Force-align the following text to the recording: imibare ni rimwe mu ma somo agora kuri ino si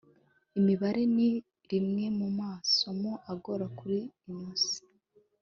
imibare 0.59 1.01
ni 1.15 1.29
rimwe 1.71 2.05
mu 2.17 2.27
ma 2.37 2.51
somo 2.75 3.13
agora 3.33 3.65
kuri 3.77 3.99
ino 4.27 4.51
si 4.63 4.79